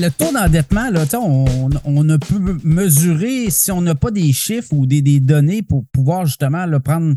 [0.00, 4.72] le taux d'endettement, là, on, on ne peut mesurer si on n'a pas des chiffres
[4.72, 7.14] ou des, données pour pouvoir justement le prendre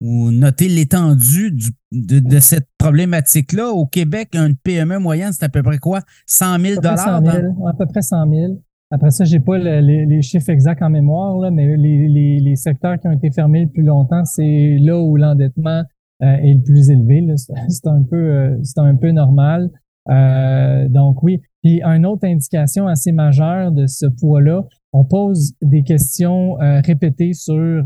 [0.00, 1.56] ou noter l'étendue
[1.92, 3.68] de, cette problématique-là.
[3.68, 6.00] Au Québec, une PME moyenne, c'est à peu près quoi?
[6.26, 8.60] 100 000 À peu près 100 000.
[8.90, 13.12] Après ça, j'ai pas les, chiffres exacts en mémoire, là, mais les, secteurs qui ont
[13.12, 15.84] été fermés le plus longtemps, c'est là où l'endettement
[16.22, 17.24] euh, est le plus élevé.
[17.68, 19.70] C'est un peu, euh, c'est un peu normal.
[20.10, 21.40] Euh, donc oui.
[21.62, 27.84] Puis une autre indication assez majeure de ce poids-là, on pose des questions répétées sur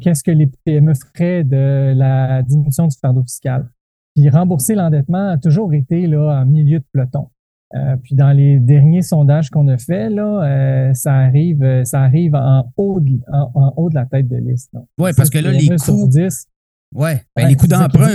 [0.00, 3.68] qu'est-ce que les PME feraient de la diminution du fardeau fiscal.
[4.14, 7.28] Puis rembourser l'endettement a toujours été là en milieu de peloton.
[7.74, 12.02] Euh, puis dans les derniers sondages qu'on a fait, là, euh, ça arrive, euh, ça
[12.02, 14.70] arrive en haut de, en, haut de la tête de liste.
[14.98, 16.06] Oui, parce que là, les coûts.
[16.06, 16.48] 10,
[16.92, 18.08] ouais, ben, les coûts d'emprunt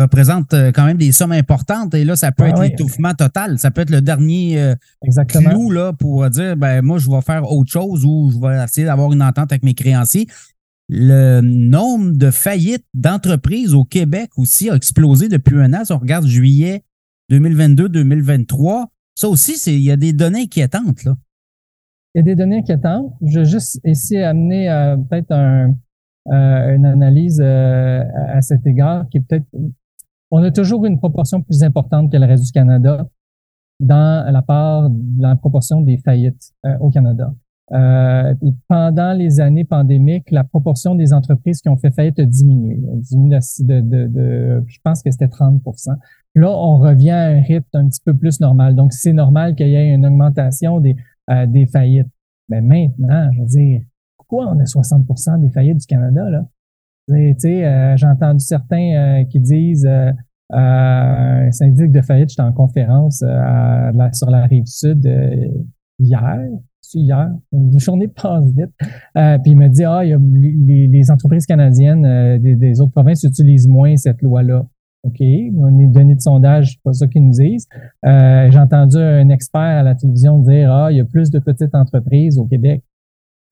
[0.00, 3.58] représentent quand même des sommes importantes et là, ça peut être l'étouffement total.
[3.58, 4.74] Ça peut être le dernier
[5.04, 5.50] Exactement.
[5.50, 8.86] clou là, pour dire ben moi, je vais faire autre chose ou je vais essayer
[8.86, 10.26] d'avoir une entente avec mes créanciers.
[10.88, 15.84] Le nombre de faillites d'entreprises au Québec aussi a explosé depuis un an.
[15.84, 16.84] Si on regarde juillet
[17.30, 18.86] 2022-2023.
[19.14, 21.14] Ça aussi, il y a des données inquiétantes, là.
[22.14, 23.12] Il y a des données inquiétantes.
[23.22, 25.74] Je vais juste essayer d'amener euh, peut-être un,
[26.30, 29.46] euh, une analyse euh, à cet égard qui est peut-être.
[30.30, 33.06] On a toujours une proportion plus importante que le reste du Canada
[33.80, 37.34] dans la part de la proportion des faillites au Canada.
[37.72, 38.34] Euh,
[38.68, 42.78] pendant les années pandémiques, la proportion des entreprises qui ont fait faillite a diminué.
[42.96, 45.62] diminué de, de, de, je pense que c'était 30
[46.34, 48.74] Là, on revient à un rythme un petit peu plus normal.
[48.74, 50.96] Donc, c'est normal qu'il y ait une augmentation des,
[51.30, 52.08] euh, des faillites.
[52.48, 53.80] Mais maintenant, je veux dire,
[54.32, 56.46] pourquoi on a 60% des faillites du Canada, là?
[57.10, 60.10] Euh, j'ai entendu certains euh, qui disent euh,
[60.54, 65.04] un syndic de faillite, j'étais en conférence sur la rive sud
[65.98, 66.38] hier,
[66.94, 68.70] hier, une journée passe vite.
[69.14, 73.96] puis il me dit, ah, y a les, entreprises canadiennes des, autres provinces utilisent moins
[73.96, 74.64] cette loi-là.
[75.04, 77.66] OK, on est donné de sondage, c'est pas ça qu'ils nous disent.
[78.06, 81.40] Euh, j'ai entendu un expert à la télévision dire Ah, il y a plus de
[81.40, 82.84] petites entreprises au Québec.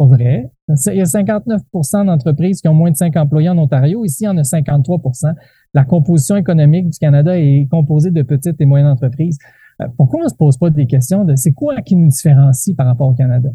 [0.00, 0.50] Pas vrai.
[0.86, 4.02] Il y a 59% d'entreprises qui ont moins de 5 employés en Ontario.
[4.02, 5.34] Ici, il y en a 53%
[5.74, 9.36] La composition économique du Canada est composée de petites et moyennes entreprises.
[9.82, 12.74] Euh, pourquoi on ne se pose pas des questions de c'est quoi qui nous différencie
[12.74, 13.50] par rapport au Canada?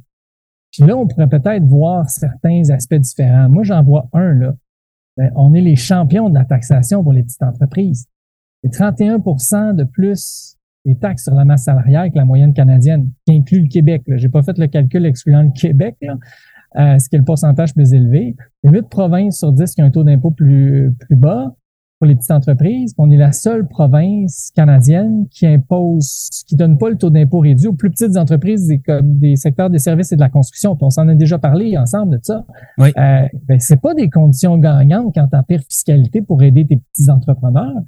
[0.72, 3.50] Puis là, on pourrait peut-être voir certains aspects différents.
[3.50, 4.54] Moi, j'en vois un, là.
[5.18, 8.06] Ben, on est les champions de la taxation pour les petites entreprises.
[8.64, 10.55] C'est 31% de plus
[10.86, 14.04] des taxes sur la masse salariale que la moyenne canadienne, qui inclut le Québec.
[14.08, 15.98] Je n'ai pas fait le calcul excluant le Québec,
[16.78, 18.36] euh, ce qui est le pourcentage plus élevé.
[18.64, 21.56] Il y a 8 provinces sur 10 qui ont un taux d'impôt plus, plus bas
[22.00, 22.94] pour les petites entreprises.
[22.98, 27.68] On est la seule province canadienne qui impose, qui donne pas le taux d'impôt réduit
[27.68, 30.78] aux plus petites entreprises des, des secteurs des services et de la construction.
[30.82, 32.46] on s'en a déjà parlé ensemble de ça.
[32.78, 32.90] Oui.
[32.98, 37.10] Euh, ben, c'est pas des conditions gagnantes quand tu pire fiscalité pour aider tes petits
[37.10, 37.82] entrepreneurs.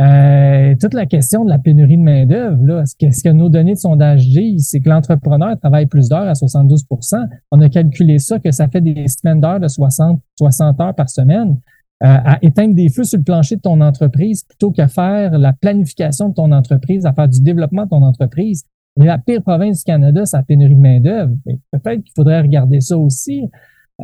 [0.00, 3.78] Euh, toute la question de la pénurie de main-d'œuvre, là, ce que, nos données de
[3.78, 8.52] sondage disent, c'est que l'entrepreneur travaille plus d'heures à 72% On a calculé ça, que
[8.52, 11.58] ça fait des semaines d'heures de 60, 60 heures par semaine.
[12.04, 15.52] Euh, à éteindre des feux sur le plancher de ton entreprise plutôt qu'à faire la
[15.52, 18.62] planification de ton entreprise, à faire du développement de ton entreprise.
[18.96, 21.32] Mais la pire province du Canada, c'est la pénurie de main-d'œuvre.
[21.72, 23.48] Peut-être qu'il faudrait regarder ça aussi.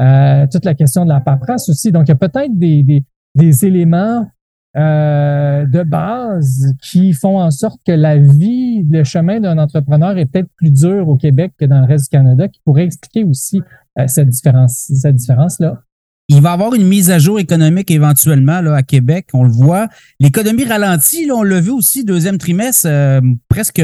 [0.00, 1.92] Euh, toute la question de la paperasse aussi.
[1.92, 3.04] Donc, il y a peut-être des, des,
[3.36, 4.26] des, éléments
[4.76, 10.26] euh, de base qui font en sorte que la vie, le chemin d'un entrepreneur est
[10.26, 13.60] peut-être plus dur au Québec que dans le reste du Canada, qui pourrait expliquer aussi
[14.00, 15.80] euh, cette différence, cette différence-là.
[16.28, 19.50] Il va y avoir une mise à jour économique éventuellement là, à Québec, on le
[19.50, 19.88] voit.
[20.18, 23.82] L'économie ralentit, on l'a vu aussi, deuxième trimestre, euh, presque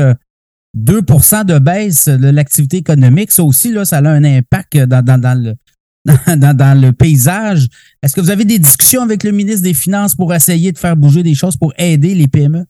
[0.76, 3.30] 2% de baisse de l'activité économique.
[3.30, 5.54] Ça aussi, là, ça a un impact dans, dans le,
[6.37, 7.69] dans, dans, le paysage.
[8.02, 10.97] Est-ce que vous avez des discussions avec le ministre des Finances pour essayer de faire
[10.97, 12.64] bouger des choses pour aider les PME?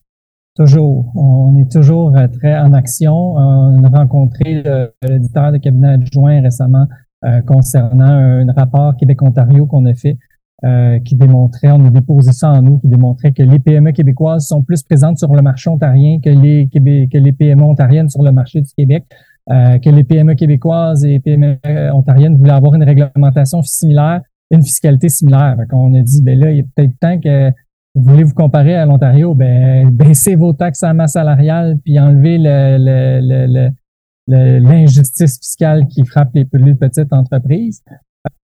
[0.55, 1.11] Toujours.
[1.15, 3.13] On est toujours euh, très en action.
[3.13, 4.63] On a rencontré
[5.07, 6.87] l'éditeur de cabinet adjoint récemment
[7.23, 10.17] euh, concernant un rapport Québec-Ontario qu'on a fait
[10.63, 14.45] euh, qui démontrait, on a déposé ça en nous, qui démontrait que les PME québécoises
[14.45, 18.31] sont plus présentes sur le marché ontarien que les, que les PME ontariennes sur le
[18.31, 19.05] marché du Québec,
[19.49, 21.57] euh, que les PME québécoises et PME
[21.93, 24.21] ontariennes voulaient avoir une réglementation similaire,
[24.51, 25.57] une fiscalité similaire.
[25.71, 27.51] on a dit, ben là, il est peut-être temps que
[27.95, 32.37] vous voulez vous comparer à l'Ontario, ben baissez vos taxes à masse salariale puis enlevez
[32.39, 33.69] le,
[34.27, 37.83] l'injustice fiscale qui frappe les plus petites entreprises.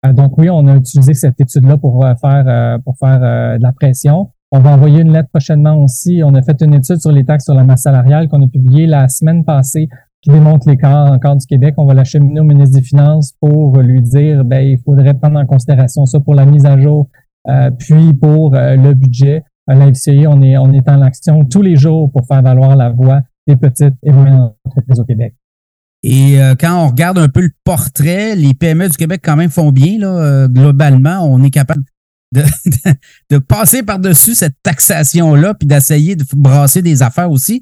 [0.05, 3.61] Euh, donc oui, on a utilisé cette étude-là pour euh, faire euh, pour faire de
[3.61, 4.31] la pression.
[4.51, 6.21] On va envoyer une lettre prochainement aussi.
[6.23, 8.87] On a fait une étude sur les taxes sur la masse salariale qu'on a publiée
[8.87, 9.89] la semaine passée
[10.21, 11.75] qui démontre l'écart encore du Québec.
[11.77, 15.45] On va l'acheminer au ministre des Finances pour lui dire, ben, il faudrait prendre en
[15.45, 17.09] considération ça pour la mise à jour,
[17.47, 19.43] euh, puis pour euh, le budget.
[19.67, 22.89] À l'IFCI, on est, on est en action tous les jours pour faire valoir la
[22.89, 25.35] voix des petites et moyennes entreprises au Québec.
[26.01, 29.49] Et euh, quand on regarde un peu le portrait, les PME du Québec quand même
[29.49, 29.99] font bien.
[29.99, 31.83] Là, globalement, on est capable
[32.31, 32.43] de,
[33.31, 37.61] de, passer par-dessus cette taxation-là, puis d'essayer de brasser des affaires aussi.